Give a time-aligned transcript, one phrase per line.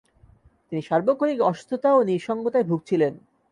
[0.67, 3.13] তিনি সার্বক্ষণিক অসুস্থতা ও নিঃসঙ্গতায় ভূগছিলেন।